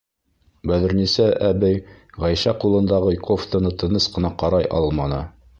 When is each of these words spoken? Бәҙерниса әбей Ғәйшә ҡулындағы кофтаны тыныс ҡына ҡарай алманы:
Бәҙерниса 0.71 1.27
әбей 1.49 1.77
Ғәйшә 2.25 2.55
ҡулындағы 2.65 3.15
кофтаны 3.29 3.75
тыныс 3.83 4.13
ҡына 4.17 4.37
ҡарай 4.45 4.71
алманы: 4.81 5.25